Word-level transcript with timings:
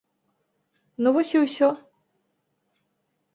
Ну 1.07 1.13
вось 1.17 1.33
і 1.37 1.41
ўсё. 1.43 1.69